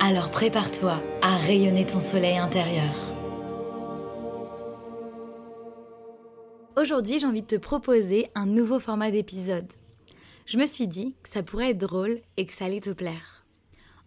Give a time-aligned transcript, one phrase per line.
[0.00, 2.94] Alors prépare-toi à rayonner ton soleil intérieur.
[6.76, 9.72] Aujourd'hui, j'ai envie de te proposer un nouveau format d'épisode.
[10.46, 13.44] Je me suis dit que ça pourrait être drôle et que ça allait te plaire.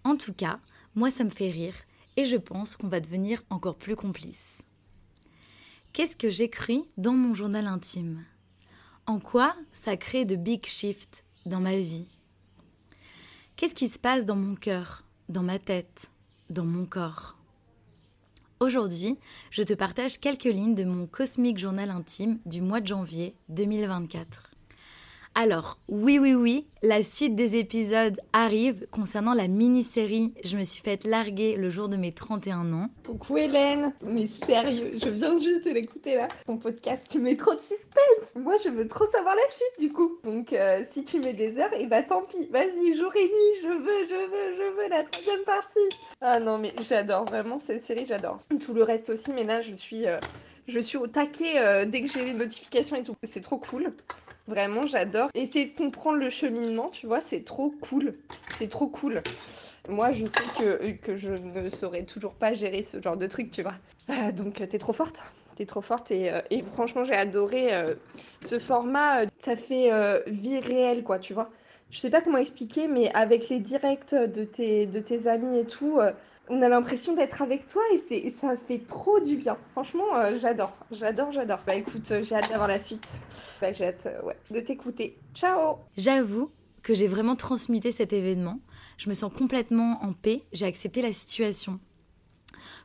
[0.05, 0.59] En tout cas,
[0.95, 1.75] moi ça me fait rire
[2.15, 4.59] et je pense qu'on va devenir encore plus complices.
[5.91, 8.23] Qu'est-ce que j'écris dans mon journal intime?
[9.07, 12.07] En quoi ça crée de big shifts dans ma vie?
[13.57, 16.11] Qu'est-ce qui se passe dans mon cœur, dans ma tête,
[16.49, 17.37] dans mon corps
[18.59, 19.17] Aujourd'hui,
[19.49, 24.50] je te partage quelques lignes de mon cosmique journal intime du mois de janvier 2024.
[25.33, 30.81] Alors, oui, oui, oui, la suite des épisodes arrive concernant la mini-série Je me suis
[30.81, 32.89] faite larguer le jour de mes 31 ans.
[33.05, 36.27] Coucou Hélène, mais sérieux, je viens juste de l'écouter là.
[36.45, 38.35] Ton podcast, tu mets trop de suspense.
[38.35, 40.19] Moi, je veux trop savoir la suite du coup.
[40.25, 42.47] Donc, euh, si tu mets des heures, et eh bah tant pis.
[42.51, 45.79] Vas-y, jour et nuit, je veux, je veux, je veux la troisième partie.
[46.19, 48.39] Ah non, mais j'adore vraiment cette série, j'adore.
[48.59, 50.07] Tout le reste aussi, mais là, je suis.
[50.07, 50.19] Euh,
[50.67, 53.15] je suis au taquet euh, dès que j'ai les notifications et tout.
[53.23, 53.93] C'est trop cool.
[54.47, 55.29] Vraiment, j'adore.
[55.33, 58.15] Essayer de comprendre le cheminement, tu vois, c'est trop cool.
[58.57, 59.23] C'est trop cool.
[59.87, 63.61] Moi, je sais que, je ne saurais toujours pas gérer ce genre de truc, tu
[63.61, 63.75] vois.
[64.09, 65.23] Euh, donc, t'es trop forte.
[65.55, 67.71] T'es trop forte et, euh, et franchement, j'ai adoré
[68.43, 69.23] ce format.
[69.39, 69.91] ça fait
[70.27, 71.49] vie réelle, quoi, tu vois.
[71.91, 75.99] Je sais pas comment expliquer, mais avec les directs de tes amis et tout,
[76.49, 79.57] on a l'impression d'être avec toi et, c'est, ça fait trop du bien.
[79.71, 81.59] Franchement, euh, j'adore, j'adore, j'adore.
[81.65, 83.07] Bah écoute, euh, j'ai hâte d'avoir la suite.
[83.61, 85.17] Bah, j'ai hâte euh, de t'écouter.
[85.33, 86.51] Ciao J'avoue
[86.83, 88.59] que j'ai vraiment transmuté cet événement.
[88.97, 91.79] Je me sens complètement en paix, j'ai accepté la situation.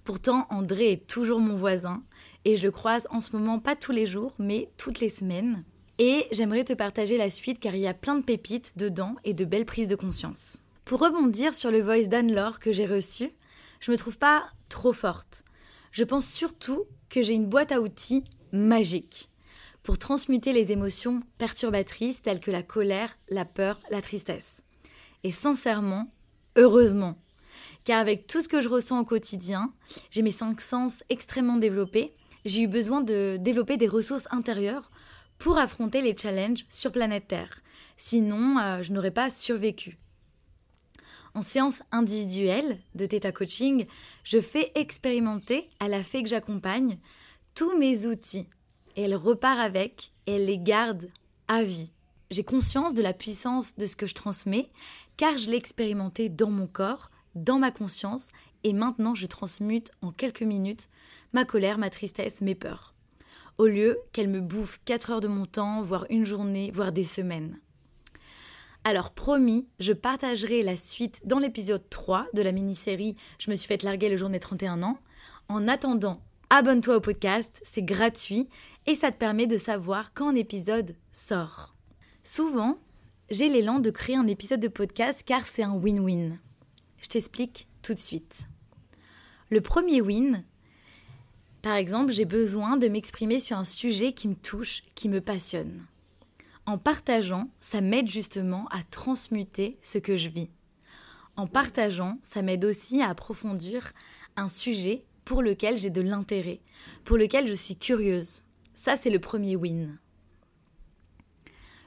[0.05, 2.03] Pourtant, André est toujours mon voisin
[2.45, 5.65] et je le croise en ce moment pas tous les jours, mais toutes les semaines.
[5.99, 9.35] Et j'aimerais te partager la suite car il y a plein de pépites dedans et
[9.35, 10.63] de belles prises de conscience.
[10.85, 13.31] Pour rebondir sur le voice d'Anne-Laure que j'ai reçu,
[13.81, 15.45] je me trouve pas trop forte.
[15.93, 19.31] Je pense surtout que j'ai une boîte à outils magique
[19.83, 24.63] pour transmuter les émotions perturbatrices telles que la colère, la peur, la tristesse.
[25.23, 26.13] Et sincèrement,
[26.57, 27.17] heureusement.
[27.85, 29.73] Car avec tout ce que je ressens au quotidien,
[30.11, 32.13] j'ai mes cinq sens extrêmement développés,
[32.45, 34.91] j'ai eu besoin de développer des ressources intérieures
[35.39, 37.61] pour affronter les challenges sur planète Terre.
[37.97, 39.99] Sinon, euh, je n'aurais pas survécu.
[41.37, 43.85] En séance individuelle de Theta Coaching,
[44.25, 46.99] je fais expérimenter à la fée que j'accompagne
[47.55, 48.47] tous mes outils.
[48.97, 51.11] Et elle repart avec et elle les garde
[51.47, 51.93] à vie.
[52.31, 54.71] J'ai conscience de la puissance de ce que je transmets
[55.19, 58.29] car je l'ai expérimenté dans mon corps, dans ma conscience
[58.65, 60.89] et maintenant je transmute en quelques minutes
[61.35, 62.95] ma colère, ma tristesse, mes peurs.
[63.59, 67.05] Au lieu qu'elle me bouffe 4 heures de mon temps, voire une journée, voire des
[67.05, 67.61] semaines.
[68.89, 73.67] Alors promis, je partagerai la suite dans l'épisode 3 de la mini-série Je me suis
[73.67, 75.01] fait larguer le jour de mes 31 ans.
[75.49, 76.21] En attendant,
[76.51, 78.49] abonne-toi au podcast, c'est gratuit
[78.87, 81.75] et ça te permet de savoir quand un épisode sort.
[82.23, 82.79] Souvent,
[83.29, 86.39] j'ai l'élan de créer un épisode de podcast car c'est un win-win.
[87.01, 88.47] Je t'explique tout de suite.
[89.51, 90.45] Le premier win,
[91.61, 95.87] par exemple, j'ai besoin de m'exprimer sur un sujet qui me touche, qui me passionne.
[96.67, 100.51] En partageant, ça m'aide justement à transmuter ce que je vis.
[101.37, 103.93] En partageant, ça m'aide aussi à approfondir
[104.37, 106.61] un sujet pour lequel j'ai de l'intérêt,
[107.05, 108.43] pour lequel je suis curieuse.
[108.75, 109.99] Ça, c'est le premier win.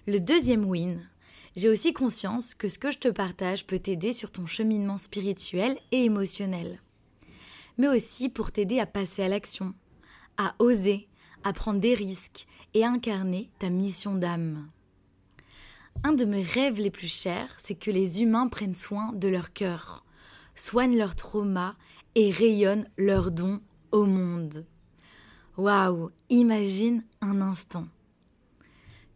[0.07, 1.09] Le deuxième win,
[1.55, 5.77] j'ai aussi conscience que ce que je te partage peut t'aider sur ton cheminement spirituel
[5.91, 6.79] et émotionnel,
[7.77, 9.73] mais aussi pour t'aider à passer à l'action,
[10.37, 11.09] à oser,
[11.43, 14.69] à prendre des risques et incarner ta mission d'âme.
[16.03, 19.51] Un de mes rêves les plus chers, c'est que les humains prennent soin de leur
[19.51, 20.05] cœur,
[20.55, 21.75] soignent leurs traumas
[22.15, 23.59] et rayonnent leurs dons
[23.91, 24.65] au monde.
[25.57, 27.87] Waouh, imagine un instant.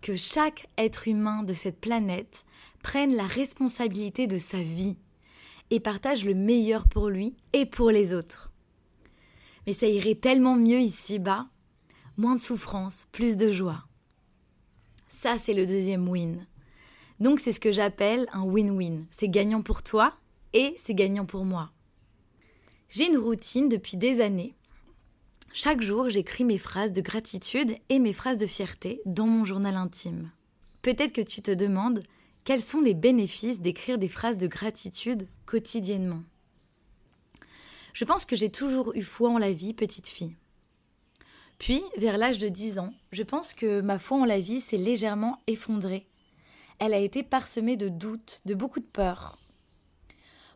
[0.01, 2.43] Que chaque être humain de cette planète
[2.81, 4.97] prenne la responsabilité de sa vie
[5.69, 8.51] et partage le meilleur pour lui et pour les autres.
[9.65, 11.47] Mais ça irait tellement mieux ici-bas
[12.17, 13.85] moins de souffrance, plus de joie.
[15.07, 16.45] Ça, c'est le deuxième win.
[17.19, 19.05] Donc, c'est ce que j'appelle un win-win.
[19.11, 20.13] C'est gagnant pour toi
[20.53, 21.71] et c'est gagnant pour moi.
[22.89, 24.55] J'ai une routine depuis des années.
[25.51, 29.75] Chaque jour, j'écris mes phrases de gratitude et mes phrases de fierté dans mon journal
[29.75, 30.31] intime.
[30.81, 32.03] Peut-être que tu te demandes
[32.43, 36.23] quels sont les bénéfices d'écrire des phrases de gratitude quotidiennement?
[37.93, 40.35] Je pense que j'ai toujours eu foi en la vie, petite fille.
[41.57, 44.75] Puis, vers l'âge de 10 ans, je pense que ma foi en la vie s'est
[44.75, 46.05] légèrement effondrée.
[46.79, 49.37] Elle a été parsemée de doutes, de beaucoup de peurs.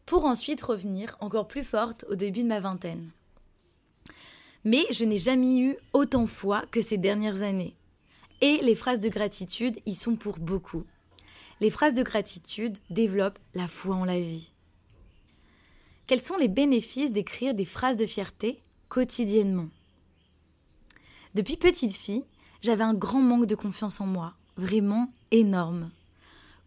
[0.05, 3.11] Pour ensuite revenir encore plus forte au début de ma vingtaine.
[4.63, 7.75] Mais je n'ai jamais eu autant foi que ces dernières années.
[8.41, 10.83] Et les phrases de gratitude y sont pour beaucoup.
[11.59, 14.51] Les phrases de gratitude développent la foi en la vie.
[16.05, 19.69] Quels sont les bénéfices d'écrire des phrases de fierté quotidiennement?
[21.33, 22.25] Depuis petite fille,
[22.61, 25.91] j'avais un grand manque de confiance en moi, vraiment énorme.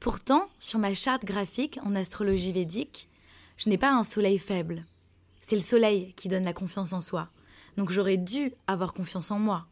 [0.00, 3.10] Pourtant, sur ma charte graphique en astrologie védique,
[3.58, 4.86] je n'ai pas un soleil faible.
[5.42, 7.28] C'est le soleil qui donne la confiance en soi.
[7.76, 9.66] Donc j'aurais dû avoir confiance en moi.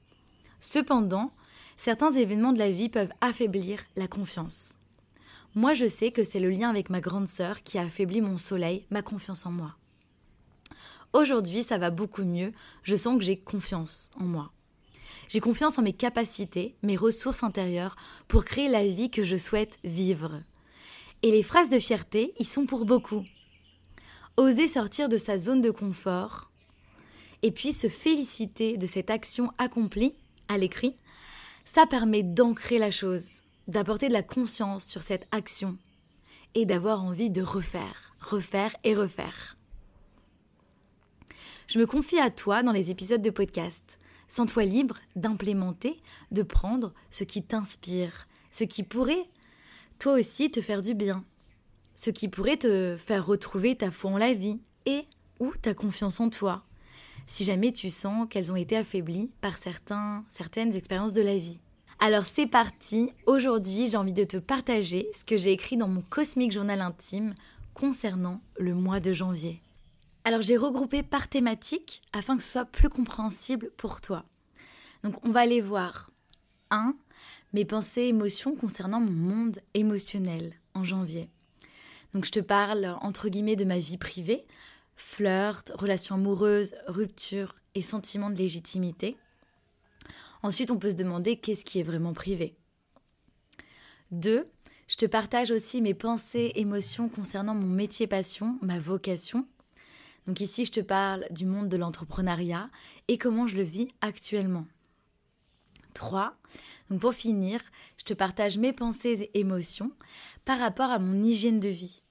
[0.60, 1.32] Cependant,
[1.78, 4.78] certains événements de la vie peuvent affaiblir la confiance.
[5.54, 8.36] Moi, je sais que c'est le lien avec ma grande sœur qui a affaibli mon
[8.36, 9.76] soleil, ma confiance en moi.
[11.14, 12.52] Aujourd'hui, ça va beaucoup mieux.
[12.82, 14.52] Je sens que j'ai confiance en moi.
[15.28, 17.96] J'ai confiance en mes capacités, mes ressources intérieures
[18.28, 20.42] pour créer la vie que je souhaite vivre.
[21.22, 23.24] Et les phrases de fierté y sont pour beaucoup.
[24.36, 26.50] Oser sortir de sa zone de confort
[27.42, 30.14] et puis se féliciter de cette action accomplie
[30.48, 30.96] à l'écrit,
[31.64, 35.76] ça permet d'ancrer la chose d'apporter de la conscience sur cette action
[36.54, 39.56] et d'avoir envie de refaire, refaire et refaire.
[41.68, 44.00] Je me confie à toi dans les épisodes de podcast.
[44.28, 49.28] Sens-toi libre d'implémenter, de prendre ce qui t'inspire, ce qui pourrait
[49.98, 51.25] toi aussi te faire du bien,
[51.96, 55.06] ce qui pourrait te faire retrouver ta foi en la vie et
[55.40, 56.62] ou ta confiance en toi,
[57.26, 61.60] si jamais tu sens qu'elles ont été affaiblies par certains, certaines expériences de la vie.
[61.98, 66.02] Alors c'est parti, aujourd'hui j'ai envie de te partager ce que j'ai écrit dans mon
[66.02, 67.34] cosmique journal intime
[67.75, 69.60] concernant le mois de janvier.
[70.28, 74.26] Alors j'ai regroupé par thématique afin que ce soit plus compréhensible pour toi.
[75.02, 76.10] Donc on va aller voir
[76.69, 76.94] 1.
[77.54, 81.30] Mes pensées et émotions concernant mon monde émotionnel en janvier.
[82.12, 84.44] Donc je te parle entre guillemets de ma vie privée,
[84.96, 89.16] flirt, relations amoureuses, rupture et sentiment de légitimité.
[90.42, 92.54] Ensuite, on peut se demander qu'est-ce qui est vraiment privé.
[94.10, 94.46] Deux,
[94.88, 99.46] je te partage aussi mes pensées, émotions concernant mon métier passion, ma vocation.
[100.28, 102.69] Donc ici, je te parle du monde de l'entrepreneuriat
[103.08, 104.66] et comment je le vis actuellement.
[105.94, 106.36] 3.
[106.90, 107.62] Donc pour finir,
[107.96, 109.90] je te partage mes pensées et émotions
[110.44, 112.02] par rapport à mon hygiène de vie.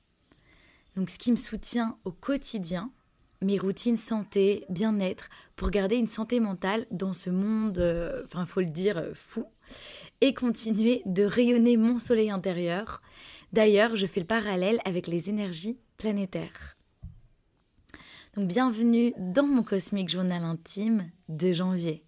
[0.96, 2.92] Donc ce qui me soutient au quotidien
[3.44, 8.62] mes routines santé, bien-être, pour garder une santé mentale dans ce monde, euh, enfin faut
[8.62, 9.46] le dire, euh, fou,
[10.22, 13.04] et continuer de rayonner mon soleil intérieur.
[13.54, 16.77] D'ailleurs, je fais le parallèle avec les énergies planétaires.
[18.38, 22.04] Bienvenue dans mon cosmique journal intime de janvier.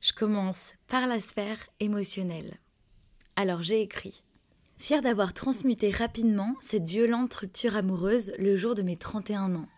[0.00, 2.58] Je commence par la sphère émotionnelle.
[3.36, 4.22] Alors j'ai écrit
[4.78, 9.68] Fier d'avoir transmuté rapidement cette violente rupture amoureuse le jour de mes 31 ans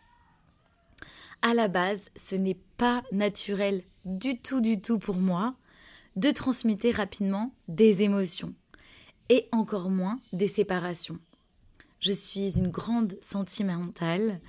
[1.42, 5.54] à la base, ce n'est pas naturel du tout, du tout pour moi
[6.14, 8.54] de transmuter rapidement des émotions
[9.28, 11.18] et encore moins des séparations.
[12.00, 14.40] Je suis une grande sentimentale,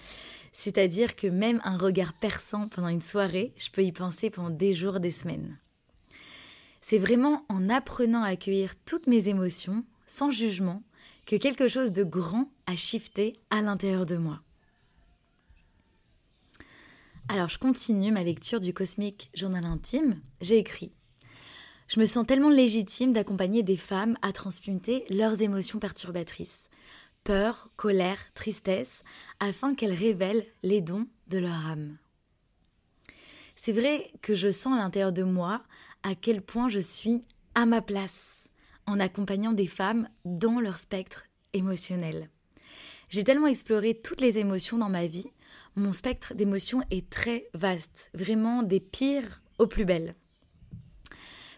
[0.54, 4.74] c'est-à-dire que même un regard perçant pendant une soirée, je peux y penser pendant des
[4.74, 5.58] jours, des semaines.
[6.82, 10.84] C'est vraiment en apprenant à accueillir toutes mes émotions, sans jugement,
[11.26, 14.42] que quelque chose de grand a shifté à l'intérieur de moi.
[17.30, 20.20] Alors je continue ma lecture du cosmique journal intime.
[20.42, 20.92] J'ai écrit
[21.88, 26.70] Je me sens tellement légitime d'accompagner des femmes à transmuter leurs émotions perturbatrices,
[27.24, 29.04] peur, colère, tristesse,
[29.40, 31.98] afin qu'elles révèlent les dons de leur âme.
[33.56, 35.64] C'est vrai que je sens à l'intérieur de moi
[36.04, 37.24] à quel point je suis
[37.56, 38.50] à ma place
[38.86, 42.30] en accompagnant des femmes dans leur spectre émotionnel.
[43.10, 45.28] J'ai tellement exploré toutes les émotions dans ma vie
[45.76, 50.16] mon spectre d'émotions est très vaste, vraiment des pires aux plus belles.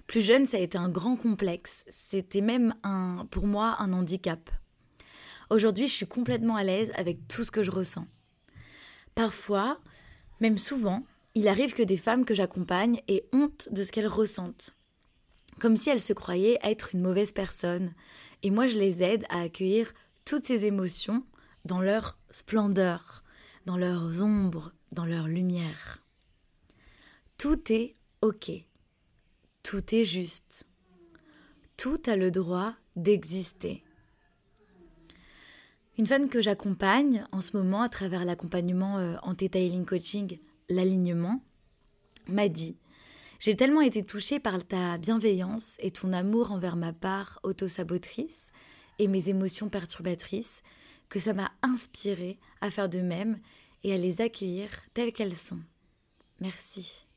[0.08, 4.50] Plus jeune, ça a été un grand complexe, c'était même un, pour moi un handicap.
[5.50, 8.08] Aujourd'hui, je suis complètement à l'aise avec tout ce que je ressens.
[9.14, 9.80] Parfois,
[10.40, 14.76] même souvent, il arrive que des femmes que j'accompagne aient honte de ce qu'elles ressentent,
[15.60, 17.94] comme si elles se croyaient être une mauvaise personne,
[18.44, 21.26] et moi je les aide à accueillir toutes ces émotions
[21.66, 23.24] dans leur splendeur,
[23.66, 26.04] dans leurs ombres, dans leur lumière.
[27.38, 28.52] Tout est OK.
[29.64, 30.68] Tout est juste.
[31.76, 33.84] Tout a le droit d'exister.
[35.98, 41.42] Une femme que j'accompagne en ce moment à travers l'accompagnement euh, en detailing coaching, l'alignement,
[42.28, 42.76] m'a dit
[43.40, 48.52] J'ai tellement été touchée par ta bienveillance et ton amour envers ma part autosabotrice
[49.00, 50.64] et mes émotions perturbatrices
[51.08, 53.40] que ça m'a inspirée à faire de même
[53.86, 55.62] et à les accueillir telles qu'elles sont.
[56.42, 57.08] Merci.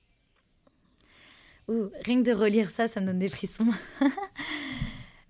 [1.66, 3.72] Ouh, rien que de relire ça, ça me donne des frissons.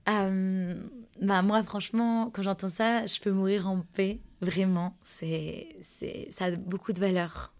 [0.08, 0.88] Euh,
[1.20, 4.20] bah moi, franchement, quand j'entends ça, je peux mourir en paix.
[4.40, 7.52] Vraiment, c'est, c'est, ça a beaucoup de valeur.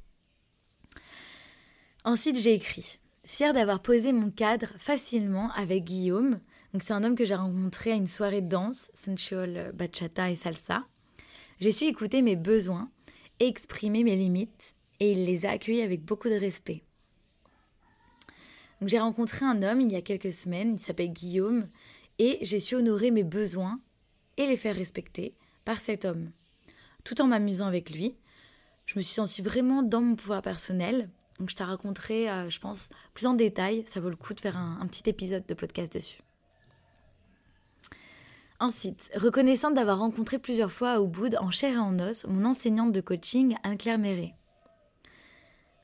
[2.05, 6.41] Ensuite, j'ai écrit Fière d'avoir posé mon cadre facilement avec Guillaume.
[6.81, 10.87] C'est un homme que j'ai rencontré à une soirée de danse, sensual bachata et salsa.
[11.61, 12.91] J'ai su écouter mes besoins
[13.41, 16.85] et exprimer mes limites, et il les a accueillis avec beaucoup de respect.
[18.81, 21.69] J'ai rencontré un homme il y a quelques semaines, il s'appelle Guillaume,
[22.19, 23.81] et j'ai su honorer mes besoins
[24.37, 25.35] et les faire respecter
[25.65, 26.31] par cet homme.
[27.05, 28.17] Tout en m'amusant avec lui,
[28.87, 31.11] je me suis sentie vraiment dans mon pouvoir personnel.
[31.39, 33.85] Donc je t'ai raconté, euh, je pense, plus en détail.
[33.87, 36.23] Ça vaut le coup de faire un, petit épisode de podcast dessus.
[38.61, 42.93] Ensuite, reconnaissante d'avoir rencontré plusieurs fois à Ubud en chair et en os mon enseignante
[42.93, 44.35] de coaching Anne-Claire Méret.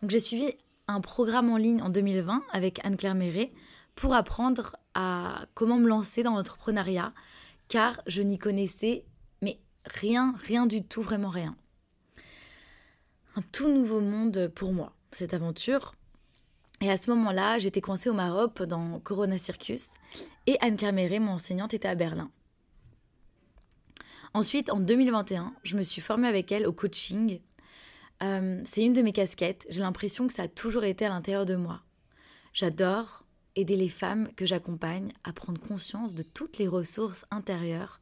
[0.03, 0.53] Donc j'ai suivi
[0.88, 3.53] un programme en ligne en 2020 avec Anne-Claire Méret
[3.95, 7.12] pour apprendre à comment me lancer dans l'entrepreneuriat,
[7.68, 9.04] car je n'y connaissais
[9.42, 11.56] mais rien, rien du tout, vraiment rien.
[13.36, 15.94] Un tout nouveau monde pour moi, cette aventure.
[16.80, 19.90] Et à ce moment-là, j'étais coincée au Maroc dans Corona Circus
[20.46, 22.30] et Anne Caméré, mon enseignante, était à Berlin.
[24.34, 27.40] Ensuite, en 2021, je me suis formée avec elle au coaching.
[28.22, 29.64] Euh, c'est une de mes casquettes.
[29.68, 31.82] J'ai l'impression que ça a toujours été à l'intérieur de moi.
[32.52, 33.24] J'adore
[33.56, 38.00] aider les femmes que j'accompagne à prendre conscience de toutes les ressources intérieures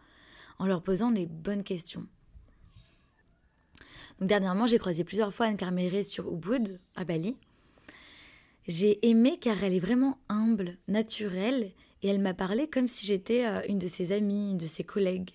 [0.58, 2.06] en leur posant les bonnes questions.
[4.20, 7.36] Dernièrement, j'ai croisé plusieurs fois Anne Carméré sur Ubud, à Bali.
[8.68, 13.44] J'ai aimé car elle est vraiment humble, naturelle, et elle m'a parlé comme si j'étais
[13.46, 15.30] euh, une de ses amies, une de ses collègues.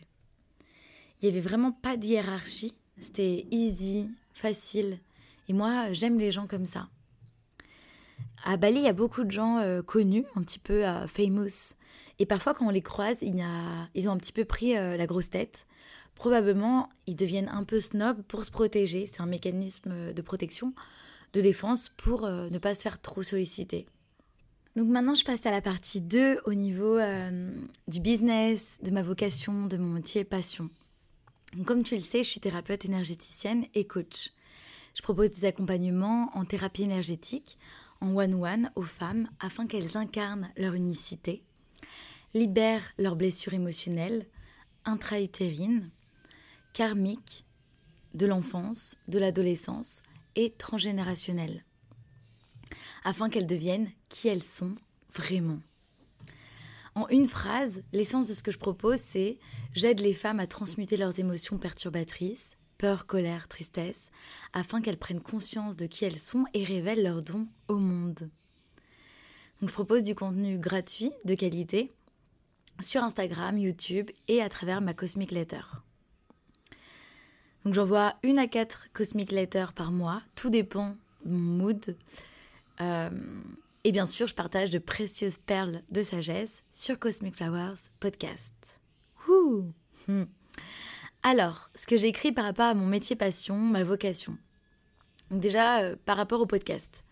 [1.21, 5.00] Il n'y avait vraiment pas de hiérarchie, c'était easy, facile,
[5.50, 6.89] et moi j'aime les gens comme ça.
[8.43, 11.74] À Bali, il y a beaucoup de gens euh, connus, un petit peu euh, famous.
[12.19, 15.29] Et parfois, quand on les croise, ils ont un petit peu pris euh, la grosse
[15.29, 15.65] tête.
[16.15, 19.05] Probablement, ils deviennent un peu snob pour se protéger.
[19.05, 20.74] C'est un mécanisme de protection,
[21.33, 23.86] de défense pour ne pas se faire trop solliciter.
[24.75, 26.97] Donc maintenant, je passe à la partie 2 au niveau
[27.88, 30.71] du business, de ma vocation, de mon métier passion.
[31.67, 34.31] comme tu le sais, je suis thérapeute énergéticienne et coach.
[34.95, 37.59] Je propose des accompagnements en thérapie énergétique,
[38.01, 41.44] en one-one aux femmes afin qu'elles incarnent leur unicité,
[42.34, 44.25] libèrent leurs blessures émotionnelles,
[44.86, 45.89] intra-utérines,
[46.74, 47.46] karmiques,
[48.13, 50.01] de l'enfance, de l'adolescence
[50.36, 51.63] et transgénérationnelles,
[53.04, 54.75] afin qu'elles deviennent qui elles sont
[55.13, 55.60] vraiment.
[56.96, 59.38] En une phrase, l'essence de ce que je propose, c'est
[59.75, 64.12] j'aide les femmes à transmuter leurs émotions perturbatrices, peur, colère, tristesse,
[64.53, 68.29] afin qu'elles prennent conscience de qui elles sont et révèlent leurs dons au monde.
[69.62, 71.91] je propose du contenu gratuit, de qualité,
[72.79, 75.62] sur Instagram, YouTube et à travers ma Cosmic Letter.
[77.65, 81.98] Donc j'envoie une à quatre Cosmic Letters par mois, tout dépend de mon mood.
[82.81, 83.10] Euh,
[83.84, 88.53] et bien sûr, je partage de précieuses perles de sagesse sur Cosmic Flowers Podcast.
[89.27, 89.74] Ouh.
[91.24, 94.38] Alors, ce que j'ai écrit par rapport à mon métier passion, ma vocation.
[95.31, 97.03] Déjà, euh, par rapport au podcast.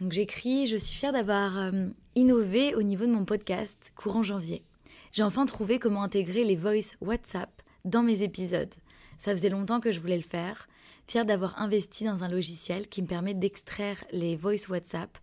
[0.00, 4.64] Donc j'écris, je suis fière d'avoir euh, innové au niveau de mon podcast courant janvier.
[5.12, 8.74] J'ai enfin trouvé comment intégrer les voice WhatsApp dans mes épisodes.
[9.18, 10.68] Ça faisait longtemps que je voulais le faire.
[11.06, 15.16] Fière d'avoir investi dans un logiciel qui me permet d'extraire les voice WhatsApp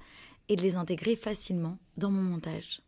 [0.47, 2.81] et de les intégrer facilement dans mon montage.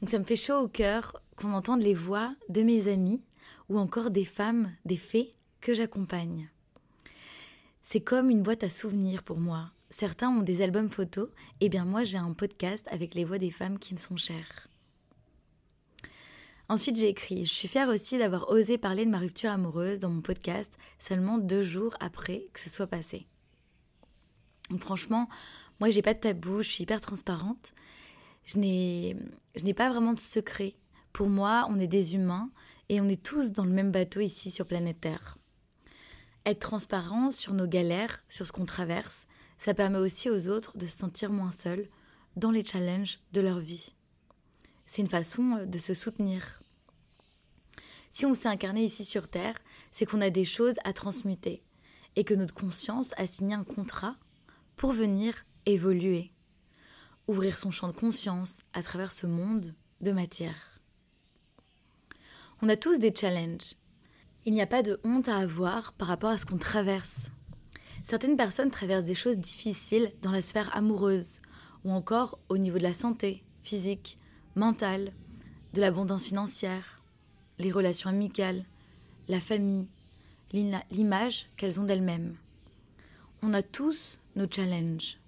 [0.00, 3.22] Donc ça me fait chaud au cœur qu'on entende les voix de mes amis
[3.68, 6.50] ou encore des femmes, des fées que j'accompagne.
[7.82, 9.70] C'est comme une boîte à souvenirs pour moi.
[9.90, 11.28] Certains ont des albums photos,
[11.60, 14.68] et bien moi j'ai un podcast avec les voix des femmes qui me sont chères.
[16.68, 20.08] Ensuite j'ai écrit, je suis fière aussi d'avoir osé parler de ma rupture amoureuse dans
[20.08, 23.26] mon podcast seulement deux jours après que ce soit passé.
[24.78, 25.28] franchement,
[25.78, 27.74] moi j'ai pas de tabou, je suis hyper transparente.
[28.46, 30.74] Je n'ai pas vraiment de secret
[31.14, 32.50] pour moi, on est des humains
[32.88, 35.38] et on est tous dans le même bateau ici sur planète Terre.
[36.44, 40.86] Être transparent sur nos galères, sur ce qu'on traverse, ça permet aussi aux autres de
[40.86, 41.86] se sentir moins seuls
[42.34, 43.94] dans les challenges de leur vie.
[44.86, 46.60] C'est une façon euh, de se soutenir.
[48.10, 49.56] Si on s'est incarné ici sur Terre,
[49.92, 51.62] c'est qu'on a des choses à transmuter
[52.16, 54.16] et que notre conscience a signé un contrat
[54.74, 56.32] pour venir évoluer,
[57.28, 60.73] ouvrir son champ de conscience à travers ce monde de matière.
[62.62, 63.74] On a tous des challenges.
[64.46, 67.30] Il n'y a pas de honte à avoir par rapport à ce qu'on traverse.
[68.04, 71.40] Certaines personnes traversent des choses difficiles dans la sphère amoureuse
[71.84, 74.18] ou encore au niveau de la santé physique,
[74.54, 75.12] mentale,
[75.72, 77.02] de l'abondance financière,
[77.58, 78.64] les relations amicales,
[79.28, 79.88] la famille,
[80.52, 82.36] l'image qu'elles ont d'elles-mêmes.
[83.42, 85.18] On a tous nos challenges.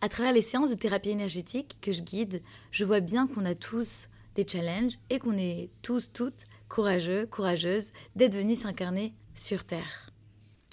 [0.00, 3.54] À travers les séances de thérapie énergétique que je guide, je vois bien qu'on a
[3.54, 4.08] tous
[4.42, 10.10] des challenges et qu'on est tous, toutes courageux, courageuses d'être venus s'incarner sur Terre.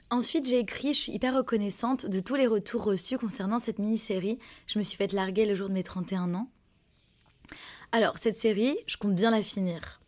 [0.10, 4.40] Ensuite, j'ai écrit, je suis hyper reconnaissante de tous les retours reçus concernant cette mini-série.
[4.68, 6.50] Je me suis faite larguer le jour de mes 31 ans.
[7.92, 10.00] Alors, cette série, je compte bien la finir.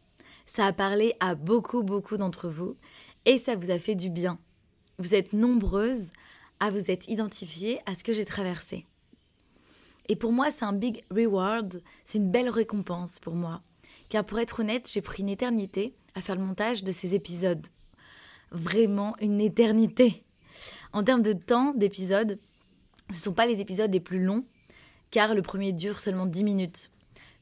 [0.45, 2.77] Ça a parlé à beaucoup, beaucoup d'entre vous
[3.25, 4.39] et ça vous a fait du bien.
[4.99, 6.11] Vous êtes nombreuses
[6.61, 8.85] à vous être identifiées à ce que j'ai traversé.
[10.09, 13.61] Et pour moi, c'est un big reward, c'est une belle récompense pour moi.
[14.09, 17.65] Car pour être honnête, j'ai pris une éternité à faire le montage de ces épisodes.
[18.51, 20.23] Vraiment une éternité.
[20.93, 22.39] En termes de temps d'épisodes,
[23.11, 24.45] ce ne sont pas les épisodes les plus longs,
[25.11, 26.91] car le premier dure seulement 10 minutes.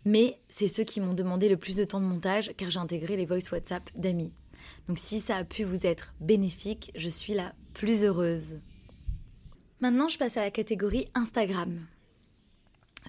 [0.03, 3.15] Mais c'est ceux qui m'ont demandé le plus de temps de montage, car j'ai intégré
[3.15, 4.33] les voice WhatsApp d'amis.
[4.89, 8.59] Donc si ça a pu vous être bénéfique, je suis la plus heureuse.
[9.79, 11.79] Maintenant, je passe à la catégorie Instagram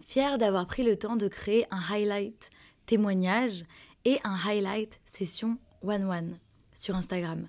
[0.08, 2.48] fière d'avoir pris le temps de créer un highlight
[2.86, 3.66] témoignage
[4.06, 6.38] et un highlight session one-one
[6.72, 7.46] sur Instagram.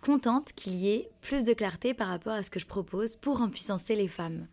[0.00, 3.40] Contente qu'il y ait plus de clarté par rapport à ce que je propose pour
[3.40, 4.48] empuissancer les femmes.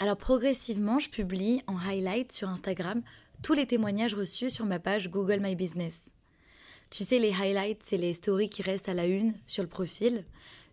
[0.00, 3.02] Alors progressivement, je publie en highlight sur Instagram
[3.44, 6.10] tous les témoignages reçus sur ma page Google My Business.
[6.90, 10.24] Tu sais, les highlights, c'est les stories qui restent à la une sur le profil.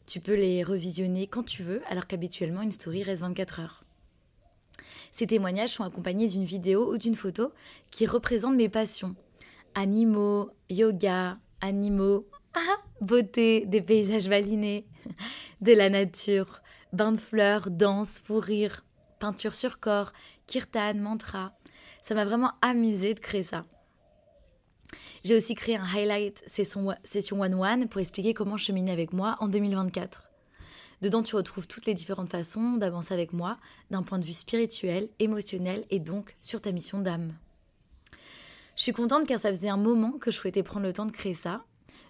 [0.08, 3.84] Tu peux les revisionner quand tu veux, alors qu'habituellement, une story reste 24 heures.
[5.12, 7.52] Ces témoignages sont accompagnés d'une vidéo ou d'une photo
[7.92, 9.16] qui représente mes passions.
[9.76, 12.28] Animaux, yoga, animaux,
[13.02, 14.86] beauté, des paysages valinés,
[15.62, 16.62] de la nature,
[16.94, 18.86] bains de fleurs, danse, fou rire,
[19.20, 20.14] peinture sur corps,
[20.48, 21.54] kirtan, mantra.
[22.02, 23.66] Ça m'a vraiment amusé de créer ça.
[25.24, 30.31] J'ai aussi créé un highlight session one-one pour expliquer comment cheminer avec moi en 2024.
[31.02, 33.58] Dedans, tu retrouves toutes les différentes façons d'avancer avec moi
[33.90, 37.34] d'un point de vue spirituel, émotionnel et donc sur ta mission d'âme.
[38.76, 41.12] Je suis contente car ça faisait un moment que je souhaitais prendre le temps de
[41.12, 41.64] créer ça.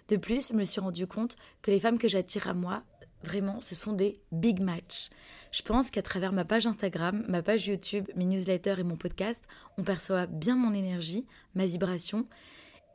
[0.08, 2.82] De plus, je me suis rendu compte que les femmes que j'attire à moi,
[3.24, 5.08] vraiment, ce sont des big match.
[5.52, 9.42] Je pense qu'à travers ma page Instagram, ma page YouTube, mes newsletters et mon podcast,
[9.78, 11.24] on perçoit bien mon énergie,
[11.54, 12.26] ma vibration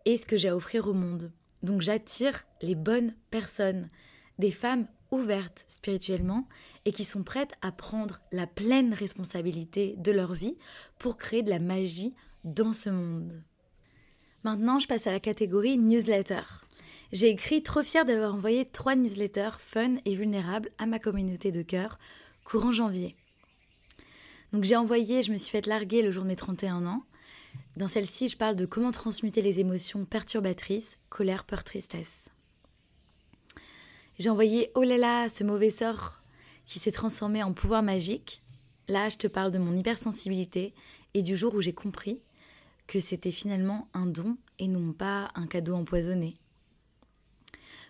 [0.05, 1.31] et ce que j'ai à offrir au monde.
[1.63, 3.89] Donc j'attire les bonnes personnes,
[4.37, 6.47] des femmes ouvertes spirituellement
[6.85, 10.57] et qui sont prêtes à prendre la pleine responsabilité de leur vie
[10.99, 13.43] pour créer de la magie dans ce monde.
[14.43, 16.43] Maintenant, je passe à la catégorie newsletter.
[17.11, 21.61] J'ai écrit trop fière d'avoir envoyé trois newsletters fun et vulnérables à ma communauté de
[21.61, 21.99] cœur
[22.45, 23.15] courant janvier.
[24.53, 27.03] Donc j'ai envoyé, je me suis fait larguer le jour de mes 31 ans.
[27.75, 32.29] Dans celle-ci, je parle de comment transmuter les émotions perturbatrices, colère, peur, tristesse.
[34.19, 36.23] J'ai envoyé oh là là, ce mauvais sort
[36.65, 38.41] qui s'est transformé en pouvoir magique.
[38.87, 40.73] Là, je te parle de mon hypersensibilité
[41.13, 42.21] et du jour où j'ai compris
[42.87, 46.37] que c'était finalement un don et non pas un cadeau empoisonné.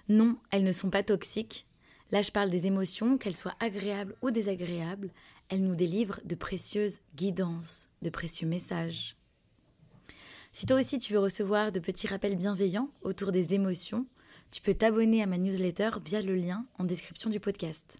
[0.09, 1.65] Non, elles ne sont pas toxiques.
[2.11, 5.11] Là, je parle des émotions, qu'elles soient agréables ou désagréables,
[5.49, 9.15] elles nous délivrent de précieuses guidances, de précieux messages.
[10.51, 14.07] Si toi aussi tu veux recevoir de petits rappels bienveillants autour des émotions,
[14.51, 17.97] tu peux t'abonner à ma newsletter via le lien en description du podcast.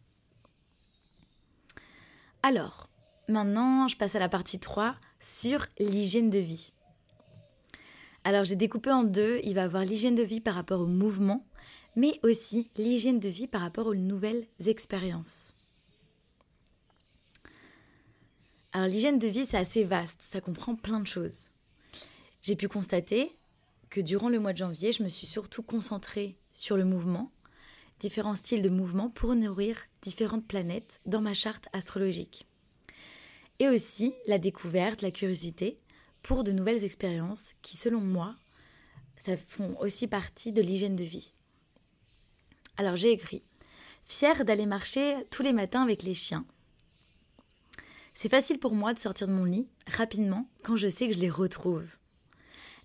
[2.43, 2.89] Alors,
[3.27, 6.71] maintenant, je passe à la partie 3 sur l'hygiène de vie.
[8.23, 9.39] Alors, j'ai découpé en deux.
[9.43, 11.45] Il va y avoir l'hygiène de vie par rapport au mouvement,
[11.95, 15.55] mais aussi l'hygiène de vie par rapport aux nouvelles expériences.
[18.73, 20.21] Alors, l'hygiène de vie, c'est assez vaste.
[20.21, 21.51] Ça comprend plein de choses.
[22.41, 23.36] J'ai pu constater
[23.89, 27.31] que durant le mois de janvier, je me suis surtout concentrée sur le mouvement,
[27.99, 32.47] différents styles de mouvement pour nourrir différentes planètes dans ma charte astrologique.
[33.59, 35.79] Et aussi la découverte, la curiosité
[36.21, 38.35] pour de nouvelles expériences qui, selon moi,
[39.17, 41.33] ça font aussi partie de l'hygiène de vie.
[42.77, 43.43] Alors j'ai écrit
[44.05, 46.45] Fière d'aller marcher tous les matins avec les chiens.
[48.13, 51.19] C'est facile pour moi de sortir de mon lit rapidement quand je sais que je
[51.19, 51.96] les retrouve.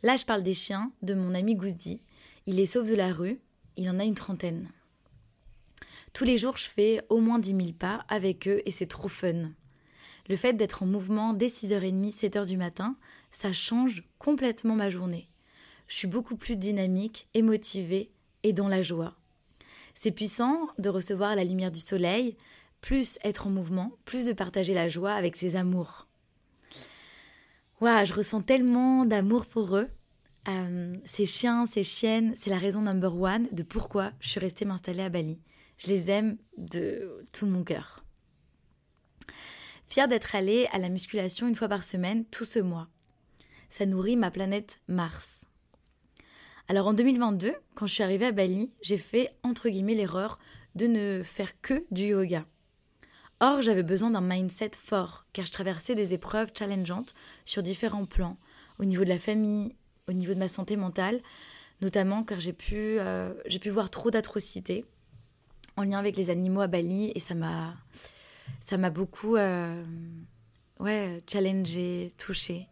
[0.03, 2.01] Là, je parle des chiens de mon ami Gouzdi.
[2.47, 3.39] Il les sauve de la rue,
[3.77, 4.69] il en a une trentaine.
[6.13, 9.09] Tous les jours, je fais au moins 10 000 pas avec eux et c'est trop
[9.09, 9.53] fun.
[10.29, 12.97] Le fait d'être en mouvement dès 6h30, 7h du matin,
[13.31, 15.29] ça change complètement ma journée.
[15.87, 18.11] Je suis beaucoup plus dynamique et motivée
[18.43, 19.15] et dans la joie.
[19.95, 22.37] C'est puissant de recevoir la lumière du soleil,
[22.81, 26.09] plus être en mouvement, plus de partager la joie avec ses amours.
[27.83, 29.89] Je ressens tellement d'amour pour eux.
[30.49, 34.65] Euh, ces chiens, ces chiennes, c'est la raison number one de pourquoi je suis restée
[34.65, 35.41] m'installer à Bali.
[35.79, 38.05] Je les aime de tout mon cœur.
[39.89, 42.89] Fière d'être allée à la musculation une fois par semaine tout ce mois.
[43.69, 45.45] Ça nourrit ma planète Mars.
[46.69, 50.39] Alors en 2022, quand je suis arrivée à Bali, j'ai fait entre guillemets l'erreur
[50.77, 52.47] de ne faire que du yoga.
[53.45, 57.13] Or, j'avais besoin d'un mindset fort, car je traversais des épreuves challengeantes
[57.45, 58.37] sur différents plans,
[58.79, 59.75] au niveau de la famille,
[60.07, 61.21] au niveau de ma santé mentale,
[61.81, 63.35] notamment car j'ai pu, euh,
[63.67, 64.85] voir trop d'atrocités
[65.77, 67.75] en lien avec les animaux à Bali, et ça m'a,
[68.61, 69.85] ça m'a beaucoup euh,
[70.79, 72.69] ouais, challengé, touché.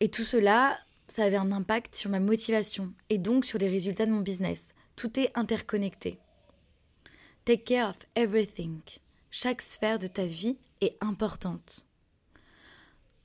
[0.00, 0.78] Et tout cela,
[1.08, 4.74] ça avait un impact sur ma motivation et donc sur les résultats de mon business.
[4.96, 6.18] Tout est interconnecté.
[7.44, 8.80] Take care of everything.
[9.30, 11.86] Chaque sphère de ta vie est importante.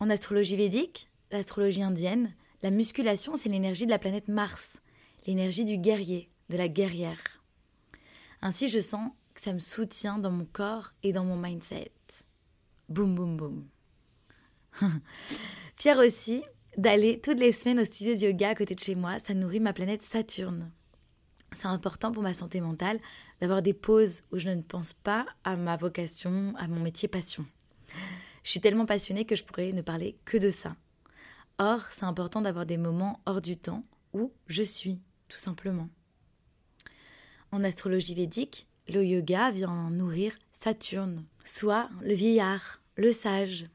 [0.01, 4.82] En astrologie védique, l'astrologie indienne, la musculation, c'est l'énergie de la planète Mars,
[5.25, 7.41] l'énergie du guerrier, de la guerrière.
[8.41, 11.93] Ainsi, je sens que ça me soutient dans mon corps et dans mon mindset.
[12.89, 13.67] Boum, boum, boum.
[15.77, 16.43] Fière aussi
[16.75, 19.62] d'aller toutes les semaines au studio de yoga à côté de chez moi, ça nourrit
[19.62, 20.73] ma planète Saturne
[21.54, 23.00] c'est important pour ma santé mentale
[23.42, 27.46] d'avoir des pauses où je ne pense pas à ma vocation, à mon métier passion.
[28.44, 30.76] Je suis tellement passionnée que je pourrais ne parler que de ça.
[31.58, 33.84] Or, c'est important d'avoir des moments hors du temps
[34.14, 35.90] où je suis, tout simplement.
[37.52, 43.68] En astrologie védique, le yoga vient nourrir Saturne, soit le vieillard, le sage.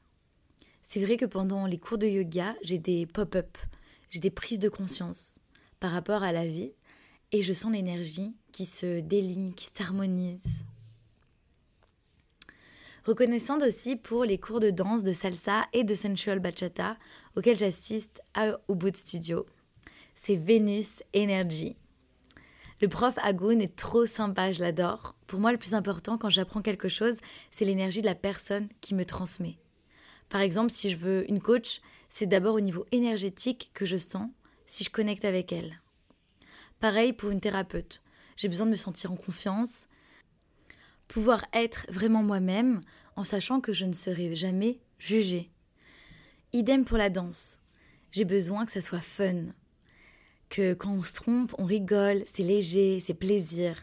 [0.82, 3.56] C'est vrai que pendant les cours de yoga, j'ai des pop-up,
[4.10, 5.38] j'ai des prises de conscience
[5.80, 6.72] par rapport à la vie
[7.34, 10.38] et je sens l'énergie qui se délie, qui s'harmonise.
[13.04, 16.96] Reconnaissante aussi pour les cours de danse, de salsa et de sensual bachata
[17.34, 19.46] auxquels j'assiste à Ubud Studio.
[20.14, 21.74] C'est Venus Energy.
[22.80, 25.16] Le prof Agun est trop sympa, je l'adore.
[25.26, 27.16] Pour moi, le plus important quand j'apprends quelque chose,
[27.50, 29.58] c'est l'énergie de la personne qui me transmet.
[30.28, 34.30] Par exemple, si je veux une coach, c'est d'abord au niveau énergétique que je sens
[34.66, 35.80] si je connecte avec elle.
[36.84, 38.02] Pareil pour une thérapeute.
[38.36, 39.88] J'ai besoin de me sentir en confiance,
[41.08, 42.82] pouvoir être vraiment moi-même
[43.16, 45.50] en sachant que je ne serai jamais jugée.
[46.52, 47.58] Idem pour la danse.
[48.10, 49.46] J'ai besoin que ça soit fun,
[50.50, 53.80] que quand on se trompe, on rigole, c'est léger, c'est plaisir.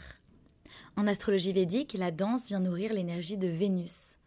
[0.95, 4.19] En astrologie védique, la danse vient nourrir l'énergie de Vénus,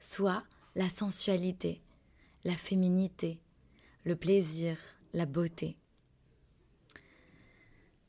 [0.00, 0.42] soit
[0.74, 1.82] la sensualité,
[2.44, 3.40] la féminité,
[4.06, 4.78] le plaisir,
[5.12, 5.76] la beauté.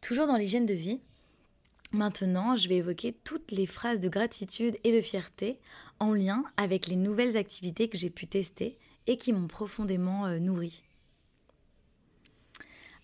[0.04, 1.00] Toujours dans l'hygiène de vie,
[1.94, 5.60] maintenant je vais évoquer toutes les phrases de gratitude et de fierté
[5.98, 10.40] en lien avec les nouvelles activités que j'ai pu tester et qui m'ont profondément euh,
[10.40, 10.84] nourri.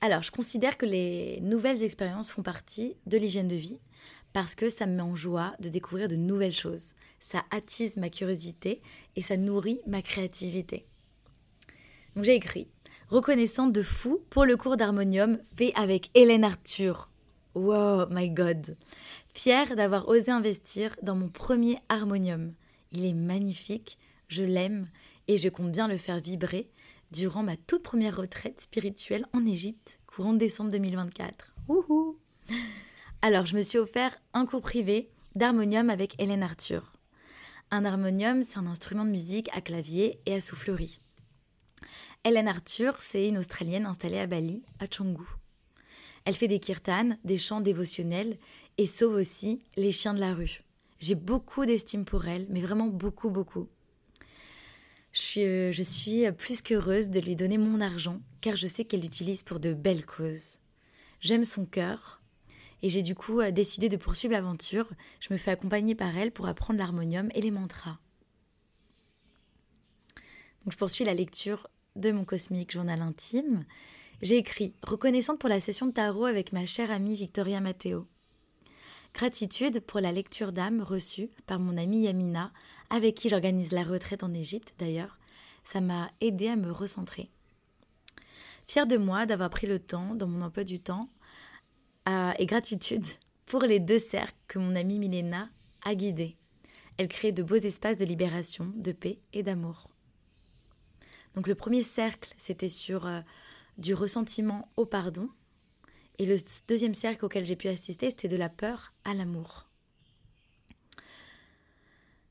[0.02, 3.80] Alors, je considère que les nouvelles expériences font partie de l'hygiène de vie
[4.34, 6.96] parce que ça me met en joie de découvrir de nouvelles choses.
[7.22, 8.82] Ça attise ma curiosité
[9.16, 10.86] et ça nourrit ma créativité.
[12.18, 12.68] Donc j'ai écrit
[13.10, 17.10] reconnaissante de fou pour le cours d'harmonium fait avec Hélène Arthur.
[17.56, 18.78] Wow, my God.
[19.34, 22.54] Fière d'avoir osé investir dans mon premier harmonium.
[22.92, 24.88] Il est magnifique, je l'aime
[25.28, 26.70] et je compte bien le faire vibrer
[27.12, 31.54] durant ma toute première retraite spirituelle en Égypte, courant décembre 2024.
[31.68, 32.18] Wouhou
[33.22, 36.94] Alors, je me suis offert un cours privé d'harmonium avec Hélène Arthur.
[37.72, 41.00] Un harmonium, c'est un instrument de musique à clavier et à soufflerie.
[42.26, 45.24] Hélène Arthur, c'est une Australienne installée à Bali, à Canggu.
[46.26, 48.38] Elle fait des kirtans, des chants dévotionnels
[48.78, 50.64] et sauve aussi les chiens de la rue.
[51.00, 53.70] J'ai beaucoup d'estime pour elle, mais vraiment beaucoup, beaucoup.
[55.14, 58.84] Je suis, euh, je suis plus qu'heureuse de lui donner mon argent, car je sais
[58.84, 60.60] qu'elle l'utilise pour de belles causes.
[61.22, 62.22] J'aime son cœur,
[62.84, 64.90] et j'ai du coup euh, décidé de poursuivre l'aventure.
[65.22, 67.98] Je me fais accompagner par elle pour apprendre l'harmonium et les mantras.
[70.66, 73.66] Donc je poursuis la lecture de mon cosmique journal intime,
[74.22, 78.08] j'ai écrit Reconnaissante pour la session de tarot avec ma chère amie Victoria Matteo.
[79.14, 82.52] Gratitude pour la lecture d'âme reçue par mon amie Yamina,
[82.90, 85.18] avec qui j'organise la retraite en Égypte d'ailleurs.
[85.64, 87.30] Ça m'a aidé à me recentrer.
[88.68, 91.10] Fière de moi d'avoir pris le temps dans mon emploi du temps
[92.08, 93.06] et gratitude
[93.46, 95.50] pour les deux cercles que mon amie Milena
[95.84, 96.38] a guidés.
[96.98, 99.88] Elle crée de beaux espaces de libération, de paix et d'amour.
[101.36, 103.22] Donc le premier cercle, c'était sur euh,
[103.78, 105.30] du ressentiment au pardon.
[106.18, 106.38] Et le
[106.68, 109.70] deuxième cercle auquel j'ai pu assister, c'était de la peur à l'amour.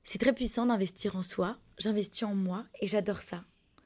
[0.04, 1.58] C'est très puissant d'investir en soi.
[1.78, 3.44] J'investis en moi et j'adore ça.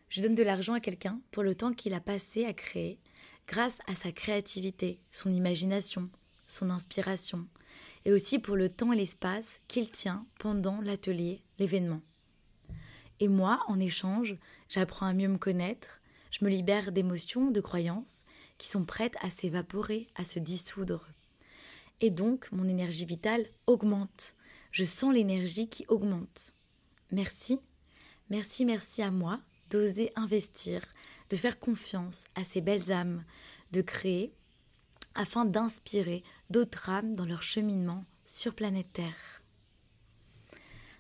[0.09, 2.99] Je donne de l'argent à quelqu'un pour le temps qu'il a passé à créer,
[3.47, 6.05] grâce à sa créativité, son imagination,
[6.47, 7.49] son inspiration,
[8.05, 12.03] et aussi pour le temps et l'espace qu'il tient pendant l'atelier, l'événement.
[13.21, 14.37] Et moi, en échange,
[14.69, 18.23] j'apprends à mieux me connaître, je me libère d'émotions, de croyances
[18.59, 21.09] qui sont prêtes à s'évaporer, à se dissoudre.
[22.01, 24.35] Et donc, mon énergie vitale augmente.
[24.71, 26.53] Je sens l'énergie qui augmente.
[27.11, 27.59] Merci,
[28.31, 30.83] merci, merci à moi d'oser investir,
[31.31, 33.25] de faire confiance à ces belles âmes,
[33.73, 34.33] de créer
[35.15, 39.42] afin d'inspirer d'autres âmes dans leur cheminement sur planète Terre.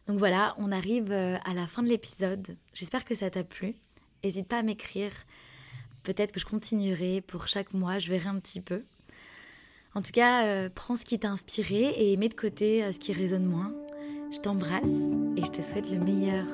[0.06, 2.56] Donc voilà, on arrive euh, à la fin de l'épisode.
[2.74, 3.76] J'espère que ça t'a plu.
[4.24, 5.12] N'hésite pas à m'écrire.
[6.02, 8.82] Peut-être que je continuerai pour chaque mois, je verrai un petit peu.
[9.94, 12.98] En tout cas, euh, prends ce qui t'a inspiré et mets de côté euh, ce
[12.98, 13.72] qui résonne moins.
[14.32, 14.88] Je t'embrasse
[15.36, 16.46] et je te souhaite le meilleur.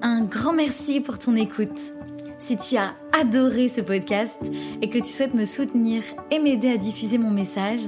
[0.00, 1.92] Un grand merci pour ton écoute.
[2.40, 4.40] Si tu as adoré ce podcast
[4.80, 7.80] et que tu souhaites me soutenir et m'aider à diffuser mon message,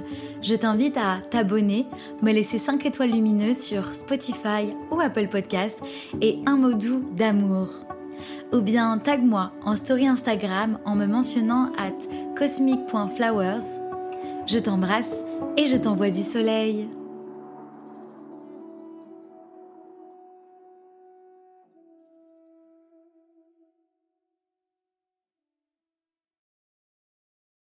[0.43, 1.87] je t'invite à t'abonner,
[2.23, 5.81] me laisser 5 étoiles lumineuses sur Spotify ou Apple Podcast
[6.21, 7.69] et un mot doux d'amour.
[8.53, 13.65] Ou bien tag-moi en story Instagram en me mentionnant at cosmic.flowers.
[14.47, 15.17] Je t'embrasse
[15.57, 16.89] et je t'envoie du soleil.